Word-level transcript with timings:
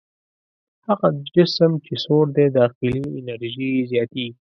هغه 0.87 1.07
جسم 1.35 1.71
چې 1.85 1.93
سوړ 2.03 2.25
دی 2.37 2.47
داخلي 2.59 2.99
انرژي 3.19 3.69
یې 3.75 3.83
زیاتیږي. 3.91 4.35